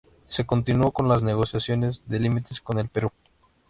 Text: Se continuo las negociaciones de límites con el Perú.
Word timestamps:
Se 0.27 0.47
continuo 0.47 0.91
las 1.03 1.21
negociaciones 1.21 2.05
de 2.07 2.17
límites 2.17 2.59
con 2.59 2.79
el 2.79 2.89
Perú. 2.89 3.11